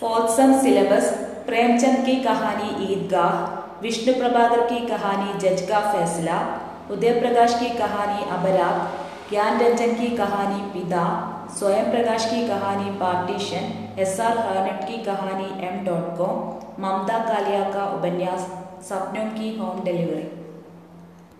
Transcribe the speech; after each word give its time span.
fourth 0.00 0.30
सम 0.30 0.52
syllabus 0.60 1.06
Premchand 1.46 2.04
की 2.06 2.14
कहानी 2.22 2.84
ईदगाह 2.86 3.80
विष्णु 3.82 4.14
प्रभाकर 4.14 4.66
की 4.66 4.80
कहानी 4.86 5.38
जज 5.40 5.62
का 5.68 5.80
फैसला 5.92 6.36
उदय 6.90 7.12
प्रकाश 7.20 7.54
की 7.60 7.68
कहानी 7.78 8.28
अबराग 8.30 9.30
ज्ञान 9.30 9.60
रंजन 9.60 9.94
की 9.94 10.08
कहानी 10.16 10.60
पिता 10.72 11.04
स्वयं 11.58 11.90
प्रकाश 11.90 12.30
की 12.30 12.46
कहानी 12.48 12.90
पार्टीशन 12.98 14.00
एस 14.00 14.20
आर 14.20 14.38
हार्नेट 14.40 14.86
की 14.88 15.02
कहानी 15.04 15.50
M 15.68 15.84
dot 15.84 16.16
com 16.18 16.82
Mamta 16.82 17.18
Kalia 17.26 17.62
का 17.70 17.86
उपन्यास 17.92 18.50
सपनों 18.88 19.30
की 19.32 19.56
होम 19.58 19.82
डिलीवरी 19.84 20.45